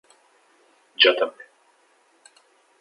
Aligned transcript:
Jo 1.05 1.13
també! 1.21 1.47